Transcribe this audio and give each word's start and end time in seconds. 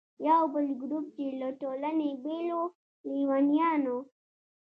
یو 0.27 0.41
بل 0.53 0.65
ګروپ 0.81 1.05
چې 1.15 1.25
له 1.39 1.49
ټولنې 1.61 2.09
بېل 2.23 2.47
و، 2.59 2.61
لیونیان 3.13 3.81
وو. 3.89 3.99